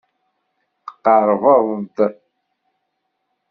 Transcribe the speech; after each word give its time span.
Tqerrbeḍ-d. 0.93 1.97